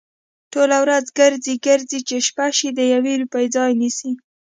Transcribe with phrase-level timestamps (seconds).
[0.51, 4.11] ټوله ورځ گرځي، گرځي؛ چې شپه شي د يوې روپۍ ځای نيسي؟